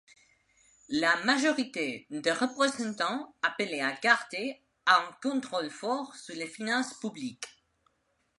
[0.89, 7.45] La majorité des représentants appelait à garder un contrôle fort sur les finances publiques.